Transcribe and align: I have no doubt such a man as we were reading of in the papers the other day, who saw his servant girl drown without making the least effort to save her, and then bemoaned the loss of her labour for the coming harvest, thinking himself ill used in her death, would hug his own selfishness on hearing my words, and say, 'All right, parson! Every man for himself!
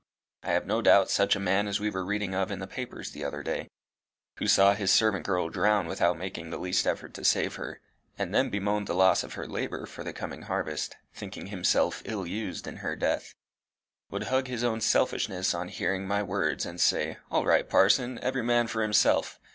I 0.41 0.53
have 0.53 0.65
no 0.65 0.81
doubt 0.81 1.11
such 1.11 1.35
a 1.35 1.39
man 1.39 1.67
as 1.67 1.79
we 1.79 1.91
were 1.91 2.03
reading 2.03 2.33
of 2.33 2.49
in 2.49 2.57
the 2.57 2.65
papers 2.65 3.11
the 3.11 3.23
other 3.23 3.43
day, 3.43 3.67
who 4.37 4.47
saw 4.47 4.73
his 4.73 4.89
servant 4.91 5.27
girl 5.27 5.47
drown 5.49 5.85
without 5.85 6.17
making 6.17 6.49
the 6.49 6.57
least 6.57 6.87
effort 6.87 7.13
to 7.13 7.23
save 7.23 7.53
her, 7.57 7.79
and 8.17 8.33
then 8.33 8.49
bemoaned 8.49 8.87
the 8.87 8.95
loss 8.95 9.21
of 9.21 9.33
her 9.33 9.45
labour 9.45 9.85
for 9.85 10.03
the 10.03 10.11
coming 10.11 10.41
harvest, 10.41 10.95
thinking 11.13 11.45
himself 11.53 12.01
ill 12.05 12.25
used 12.25 12.65
in 12.65 12.77
her 12.77 12.95
death, 12.95 13.35
would 14.09 14.23
hug 14.23 14.47
his 14.47 14.63
own 14.63 14.81
selfishness 14.81 15.53
on 15.53 15.67
hearing 15.67 16.07
my 16.07 16.23
words, 16.23 16.65
and 16.65 16.81
say, 16.81 17.17
'All 17.29 17.45
right, 17.45 17.69
parson! 17.69 18.17
Every 18.23 18.41
man 18.41 18.65
for 18.65 18.81
himself! 18.81 19.39